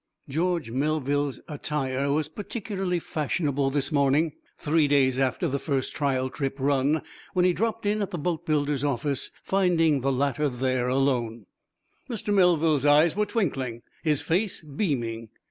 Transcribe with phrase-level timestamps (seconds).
[0.27, 6.55] George Melville's attire was particularly fashionable this morning, three days after the first trial trip
[6.59, 11.45] run, when he dropped in at the boatbuilder's office, finding the latter there alone.
[12.09, 12.33] Mr.
[12.33, 15.29] Melville's eyes were twinkling, his face beaming.